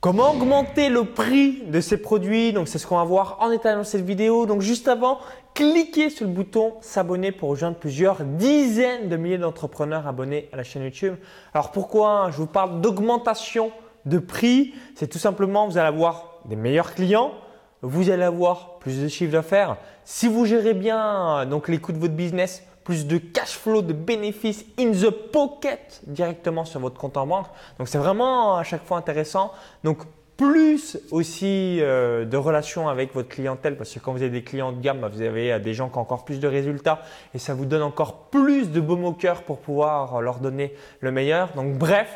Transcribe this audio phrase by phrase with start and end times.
[0.00, 2.54] Comment augmenter le prix de ces produits?
[2.54, 4.46] Donc c'est ce qu'on va voir en détail dans cette vidéo.
[4.46, 5.18] Donc juste avant,
[5.52, 10.62] cliquez sur le bouton s'abonner pour rejoindre plusieurs dizaines de milliers d'entrepreneurs abonnés à la
[10.62, 11.16] chaîne YouTube.
[11.52, 12.30] Alors pourquoi?
[12.30, 13.72] Je vous parle d'augmentation
[14.06, 17.32] de prix C'est tout simplement vous allez avoir des meilleurs clients,
[17.82, 19.76] vous allez avoir plus de chiffre d'affaires.
[20.04, 23.92] Si vous gérez bien donc les coûts de votre business, plus de cash flow, de
[23.92, 27.46] bénéfices in the pocket directement sur votre compte en banque.
[27.78, 29.52] Donc c'est vraiment à chaque fois intéressant.
[29.84, 29.98] Donc
[30.40, 34.72] plus aussi euh, de relations avec votre clientèle parce que quand vous avez des clients
[34.72, 37.02] de gamme, vous avez euh, des gens qui ont encore plus de résultats
[37.34, 40.74] et ça vous donne encore plus de baume au cœur pour pouvoir euh, leur donner
[41.00, 41.50] le meilleur.
[41.56, 42.08] Donc bref,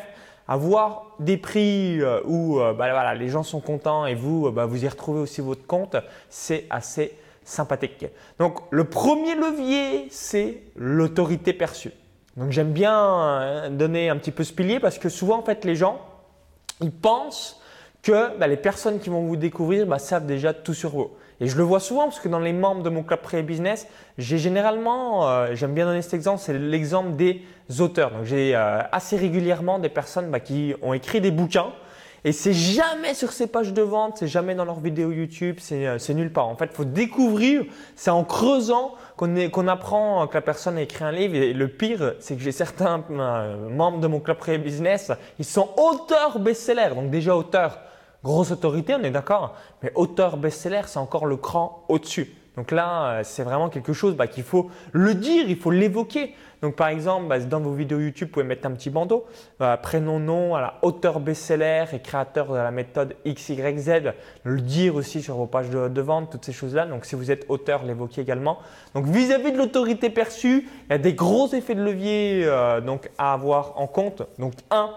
[0.47, 5.19] avoir des prix où bah, les gens sont contents et vous, bah, vous y retrouvez
[5.19, 5.95] aussi votre compte,
[6.29, 7.13] c'est assez
[7.45, 8.05] sympathique.
[8.39, 11.91] Donc le premier levier, c'est l'autorité perçue.
[12.35, 15.63] Donc j'aime bien euh, donner un petit peu ce pilier parce que souvent en fait
[15.63, 16.01] les gens,
[16.81, 17.61] ils pensent
[18.01, 21.11] que bah, les personnes qui vont vous découvrir bah, savent déjà tout sur vous.
[21.39, 23.87] Et je le vois souvent parce que dans les membres de mon club pré business,
[24.17, 27.41] j'ai généralement, euh, j'aime bien donner cet exemple, c'est l'exemple des
[27.79, 28.11] auteurs.
[28.11, 31.73] Donc j'ai euh, assez régulièrement des personnes bah, qui ont écrit des bouquins
[32.25, 35.85] et c'est jamais sur ces pages de vente, c'est jamais dans leurs vidéos YouTube, c'est
[35.85, 36.47] euh, nulle part.
[36.47, 37.63] En fait, il faut découvrir,
[37.95, 41.35] c'est en creusant qu'on apprend que la personne a écrit un livre.
[41.35, 45.45] Et le pire, c'est que j'ai certains euh, membres de mon club pré business, ils
[45.45, 46.95] sont auteurs best-sellers.
[46.95, 47.79] Donc déjà auteurs,
[48.23, 49.53] grosse autorité, on est d'accord.
[49.83, 52.33] Mais auteur best-seller, c'est encore le cran au-dessus.
[52.57, 56.33] Donc là, euh, c'est vraiment quelque chose bah, qu'il faut le dire, il faut l'évoquer.
[56.61, 59.25] Donc par exemple, bah, dans vos vidéos YouTube, vous pouvez mettre un petit bandeau,
[59.59, 64.13] bah, prénom, nom, auteur best-seller et créateur de la méthode XYZ,
[64.43, 66.85] le dire aussi sur vos pages de, vente, toutes ces choses-là.
[66.85, 68.59] Donc si vous êtes auteur, l'évoquer également.
[68.93, 73.09] Donc vis-à-vis de l'autorité perçue, il y a des gros effets de levier euh, donc,
[73.17, 74.23] à avoir en compte.
[74.39, 74.89] Donc un,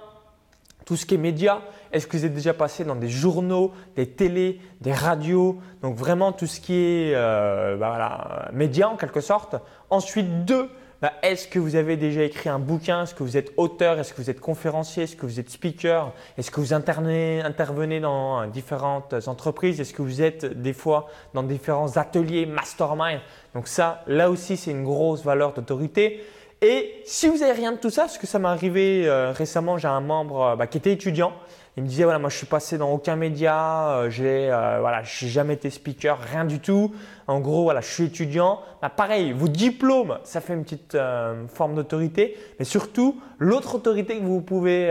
[0.89, 1.61] tout ce qui est média.
[1.93, 6.33] Est-ce que vous êtes déjà passé dans des journaux, des télés, des radios Donc vraiment
[6.33, 9.57] tout ce qui est euh, bah voilà, média en quelque sorte.
[9.91, 10.71] Ensuite, deux,
[11.03, 13.03] bah, est-ce que vous avez déjà écrit un bouquin?
[13.03, 13.99] Est-ce que vous êtes auteur?
[13.99, 15.03] Est-ce que vous êtes conférencier?
[15.03, 16.11] Est-ce que vous êtes speaker?
[16.39, 19.83] Est-ce que vous intervenez dans différentes entreprises?
[19.83, 23.21] Est-ce que vous êtes des fois dans différents ateliers, mastermind?
[23.55, 26.23] Donc ça, là aussi, c'est une grosse valeur d'autorité.
[26.61, 29.79] Et si vous n'avez rien de tout ça, parce que ça m'est arrivé euh, récemment,
[29.79, 31.33] j'ai un membre euh, bah, qui était étudiant.
[31.77, 35.29] Il me disait voilà, moi je suis passé dans aucun média, euh, j'ai voilà, j'ai
[35.29, 36.93] jamais été speaker, rien du tout.
[37.29, 38.59] En gros, voilà, je suis étudiant.
[38.83, 40.99] Bah, pareil, vos diplômes, ça fait une petite
[41.55, 44.89] forme d'autorité, mais surtout l'autre autorité que vous pouvez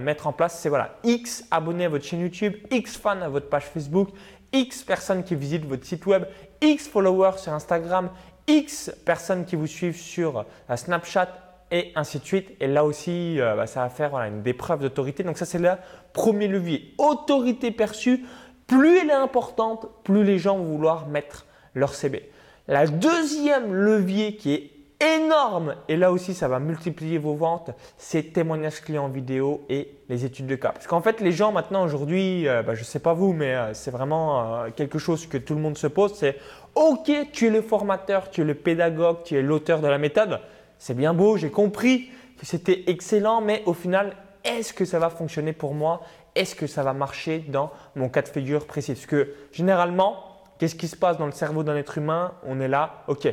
[0.00, 3.48] mettre en place, c'est voilà, X abonnés à votre chaîne YouTube, X fans à votre
[3.48, 4.10] page Facebook,
[4.52, 6.24] X personnes qui visitent votre site web,
[6.60, 8.10] X followers sur Instagram,
[8.48, 11.28] X personnes qui vous suivent sur euh, Snapchat
[11.70, 12.50] et ainsi de suite.
[12.60, 15.22] Et là aussi, euh, bah, ça va faire une des preuves d'autorité.
[15.22, 15.70] Donc ça, c'est le
[16.14, 16.94] premier levier.
[16.98, 18.24] Autorité perçue,
[18.66, 22.30] plus elle est importante, plus les gens vont vouloir mettre leur CB.
[22.66, 24.70] La deuxième levier qui est
[25.00, 30.24] énorme, et là aussi ça va multiplier vos ventes, c'est témoignages clients vidéo et les
[30.24, 30.72] études de cas.
[30.72, 33.54] Parce qu'en fait les gens maintenant aujourd'hui, euh, bah, je ne sais pas vous, mais
[33.74, 36.36] c'est vraiment quelque chose que tout le monde se pose, c'est
[36.78, 40.40] ok, tu es le formateur, tu es le pédagogue, tu es l'auteur de la méthode,
[40.78, 45.10] c'est bien beau, j'ai compris que c'était excellent, mais au final, est-ce que ça va
[45.10, 46.02] fonctionner pour moi?
[46.36, 48.92] Est-ce que ça va marcher dans mon cas de figure précis?
[48.92, 50.22] Parce que généralement,
[50.58, 52.32] qu'est-ce qui se passe dans le cerveau d'un être humain?
[52.46, 53.28] On est là, ok.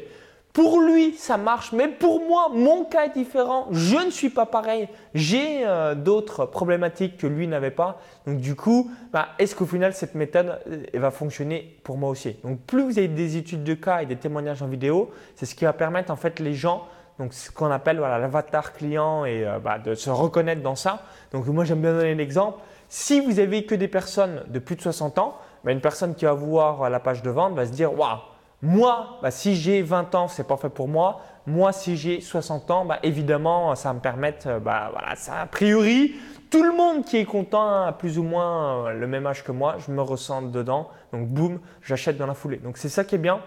[0.55, 3.67] Pour lui, ça marche, mais pour moi, mon cas est différent.
[3.71, 4.87] Je ne suis pas pareil.
[5.13, 7.99] J'ai euh, d'autres problématiques que lui n'avait pas.
[8.25, 12.37] Donc du coup, bah, est-ce qu'au final, cette méthode euh, va fonctionner pour moi aussi?
[12.45, 15.55] Donc plus vous avez des études de cas et des témoignages en vidéo, c'est ce
[15.55, 16.85] qui va permettre en fait les gens
[17.19, 21.01] donc ce qu'on appelle voilà, l'avatar client et euh, bah, de se reconnaître dans ça.
[21.33, 22.59] Donc moi j'aime bien donner l'exemple.
[22.87, 26.23] Si vous avez que des personnes de plus de 60 ans, bah, une personne qui
[26.23, 28.19] va voir la page de vente va se dire waouh
[28.61, 31.21] moi, bah, si j'ai 20 ans, c'est pas fait pour moi.
[31.45, 35.45] Moi, si j'ai 60 ans, bah, évidemment, ça va me permettre, euh, bah, voilà, a
[35.45, 36.15] priori,
[36.49, 39.51] tout le monde qui est content a plus ou moins euh, le même âge que
[39.51, 40.89] moi, je me ressens dedans.
[41.11, 42.57] Donc, boum, j'achète dans la foulée.
[42.57, 43.41] Donc, c'est ça qui est bien.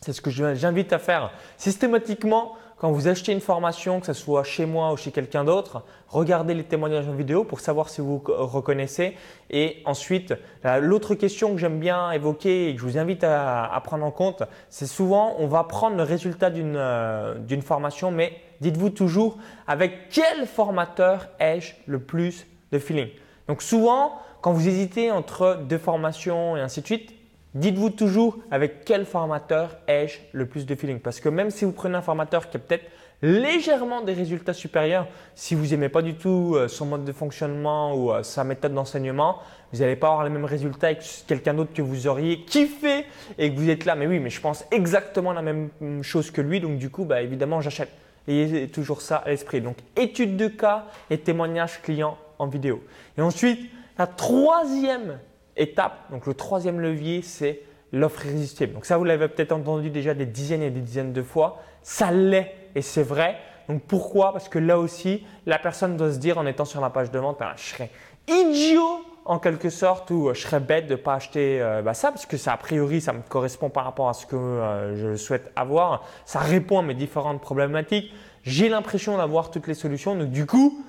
[0.00, 4.42] C'est ce que j'invite à faire systématiquement quand vous achetez une formation, que ce soit
[4.42, 8.20] chez moi ou chez quelqu'un d'autre, regardez les témoignages en vidéo pour savoir si vous
[8.26, 9.16] reconnaissez.
[9.50, 10.34] Et ensuite,
[10.80, 14.42] l'autre question que j'aime bien évoquer et que je vous invite à, prendre en compte,
[14.68, 19.38] c'est souvent on va prendre le résultat euh, d'une formation, mais dites-vous toujours
[19.68, 23.10] avec quel formateur ai-je le plus de feeling?
[23.46, 27.14] Donc souvent, quand vous hésitez entre deux formations et ainsi de suite,
[27.54, 31.00] Dites-vous toujours avec quel formateur ai-je le plus de feeling.
[31.00, 32.86] Parce que même si vous prenez un formateur qui est peut-être
[33.22, 35.06] légèrement des résultats supérieurs.
[35.34, 38.74] Si vous n'aimez pas du tout euh, son mode de fonctionnement ou euh, sa méthode
[38.74, 39.38] d'enseignement,
[39.72, 43.06] vous n'allez pas avoir les mêmes résultats avec quelqu'un d'autre que vous auriez kiffé
[43.38, 43.94] et que vous êtes là.
[43.94, 45.70] Mais oui, mais je pense exactement la même
[46.02, 46.60] chose que lui.
[46.60, 47.90] Donc du coup, bah, évidemment, j'achète.
[48.28, 49.60] Ayez toujours ça à l'esprit.
[49.60, 52.82] Donc étude de cas et témoignage client en vidéo.
[53.16, 55.18] Et ensuite, la troisième
[55.56, 57.60] étape, donc le troisième levier, c'est
[57.92, 58.72] l'offre irrésistible.
[58.72, 61.60] Donc ça, vous l'avez peut-être entendu déjà des dizaines et des dizaines de fois.
[61.82, 63.36] Ça l'est et c'est vrai.
[63.68, 64.32] Donc pourquoi?
[64.32, 67.18] Parce que là aussi, la personne doit se dire en étant sur la page de
[67.18, 67.90] vente, ben, je serais
[68.28, 71.94] idiot en quelque sorte ou euh, je serais bête de ne pas acheter euh, bah,
[71.94, 74.96] ça parce que ça a priori ça me correspond par rapport à ce que euh,
[74.96, 76.04] je souhaite avoir.
[76.24, 78.12] Ça répond à mes différentes problématiques.
[78.42, 80.16] J'ai l'impression d'avoir toutes les solutions.
[80.16, 80.84] Donc du coup,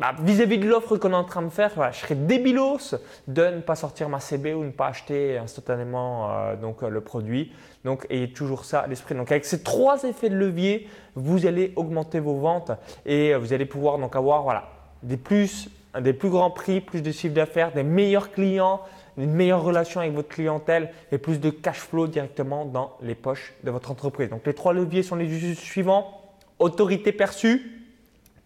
[0.00, 2.94] bah, vis-à-vis de l'offre qu'on est en train de faire, je serais débilos
[3.28, 7.02] de ne pas sortir ma CB ou ne pas acheter instantanément euh, donc, euh, le
[7.02, 7.52] produit.
[7.84, 9.14] Donc, ayez toujours ça à l'esprit.
[9.14, 12.72] Donc, avec ces trois effets de levier, vous allez augmenter vos ventes
[13.04, 14.70] et euh, vous allez pouvoir donc avoir voilà,
[15.02, 15.68] des, plus,
[16.00, 18.80] des plus grands prix, plus de chiffre d'affaires, des meilleurs clients,
[19.18, 23.52] une meilleure relation avec votre clientèle et plus de cash flow directement dans les poches
[23.64, 24.30] de votre entreprise.
[24.30, 26.22] Donc, les trois leviers sont les suivants.
[26.58, 27.79] Autorité perçue,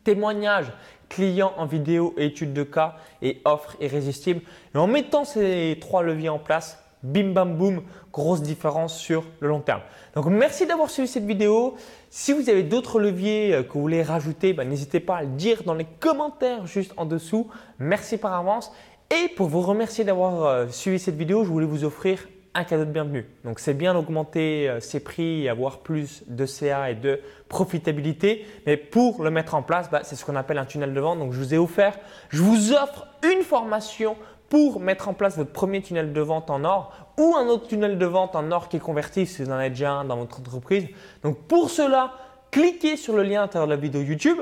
[0.05, 0.73] témoignage
[1.09, 4.43] client en vidéo et étude de cas et offre irrésistible.
[4.75, 9.49] Et en mettant ces trois leviers en place, bim bam boum, grosse différence sur le
[9.49, 9.83] long terme.
[10.15, 11.77] Donc merci d'avoir suivi cette vidéo.
[12.11, 15.29] Si vous avez d'autres leviers euh, que vous voulez rajouter, ben, n'hésitez pas à le
[15.29, 17.49] dire dans les commentaires juste en dessous.
[17.79, 18.73] Merci par avance.
[19.11, 22.85] Et pour vous remercier d'avoir euh, suivi cette vidéo, je voulais vous offrir un cadeau
[22.85, 23.27] de bienvenue.
[23.45, 28.47] Donc c'est bien d'augmenter euh, ses prix et avoir plus de CA et de profitabilité,
[28.67, 31.19] mais pour le mettre en place, bah, c'est ce qu'on appelle un tunnel de vente.
[31.19, 31.99] Donc je vous ai offert,
[32.29, 34.17] je vous offre une formation
[34.49, 37.99] pour mettre en place votre premier tunnel de vente en or ou un autre tunnel
[37.99, 40.39] de vente en or qui est converti si vous en avez déjà un dans votre
[40.39, 40.87] entreprise.
[41.23, 42.13] Donc pour cela,
[42.53, 44.39] cliquez sur le lien à l'intérieur de la vidéo YouTube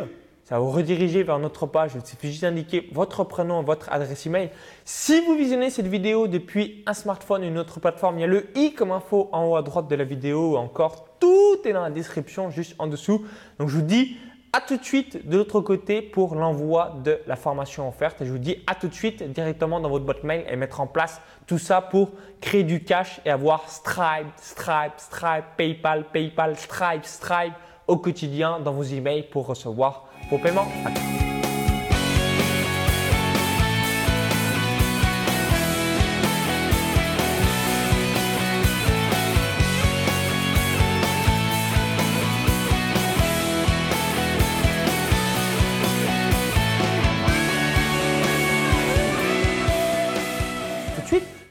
[0.53, 1.93] ça vous rediriger vers notre page.
[1.95, 4.51] Il suffit juste d'indiquer votre prénom, votre adresse email.
[4.85, 8.27] Si vous visionnez cette vidéo depuis un smartphone ou une autre plateforme, il y a
[8.27, 10.59] le i comme info en haut à droite de la vidéo.
[10.59, 13.25] Encore, tout est dans la description juste en dessous.
[13.59, 14.19] Donc je vous dis
[14.53, 18.21] à tout de suite de l'autre côté pour l'envoi de la formation offerte.
[18.21, 20.83] Et je vous dis à tout de suite directement dans votre boîte mail et mettre
[20.83, 22.11] en place tout ça pour
[22.43, 27.55] créer du cash et avoir Stripe, Stripe, Stripe, PayPal, PayPal, Stripe, Stripe
[27.87, 31.22] au quotidien dans vos emails pour recevoir vos paiements.